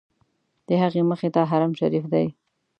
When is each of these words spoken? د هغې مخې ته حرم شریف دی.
د 0.67 0.69
هغې 0.81 1.01
مخې 1.09 1.29
ته 1.35 1.41
حرم 1.49 1.71
شریف 1.79 2.05
دی. 2.13 2.25